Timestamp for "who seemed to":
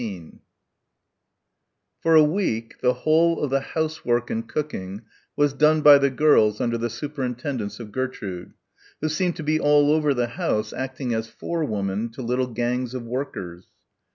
8.99-9.43